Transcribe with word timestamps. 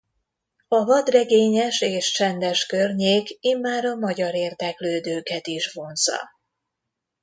A 0.67 0.83
vadregényes 0.85 1.81
és 1.81 2.11
csendes 2.11 2.65
környék 2.65 3.37
immár 3.39 3.85
a 3.85 3.95
magyar 3.95 4.33
érdeklődőket 4.35 5.47
is 5.47 5.73
vonzza. 5.73 6.29